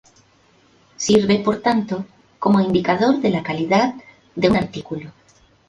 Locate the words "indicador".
2.59-3.17